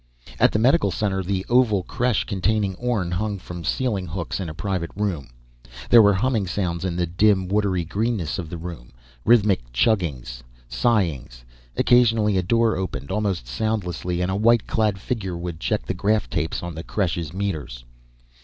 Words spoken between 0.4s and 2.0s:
the medical center, the oval